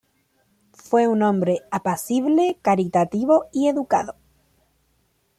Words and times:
Fue 0.73 1.07
un 1.07 1.21
hombre 1.21 1.59
apacible, 1.69 2.57
caritativo 2.63 3.45
y 3.53 3.67
educado. 3.67 4.15